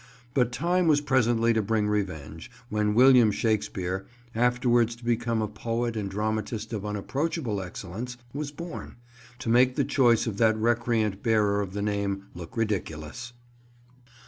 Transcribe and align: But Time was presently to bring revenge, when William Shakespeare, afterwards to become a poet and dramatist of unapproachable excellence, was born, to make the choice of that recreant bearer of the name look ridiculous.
But 0.33 0.51
Time 0.51 0.87
was 0.87 0.99
presently 0.99 1.53
to 1.53 1.61
bring 1.61 1.87
revenge, 1.87 2.49
when 2.69 2.95
William 2.95 3.29
Shakespeare, 3.29 4.07
afterwards 4.33 4.95
to 4.95 5.05
become 5.05 5.43
a 5.43 5.47
poet 5.47 5.95
and 5.95 6.09
dramatist 6.09 6.73
of 6.73 6.83
unapproachable 6.87 7.61
excellence, 7.61 8.17
was 8.33 8.49
born, 8.51 8.95
to 9.37 9.49
make 9.49 9.75
the 9.75 9.85
choice 9.85 10.25
of 10.25 10.37
that 10.37 10.57
recreant 10.57 11.21
bearer 11.21 11.61
of 11.61 11.73
the 11.73 11.83
name 11.83 12.23
look 12.33 12.57
ridiculous. 12.57 13.33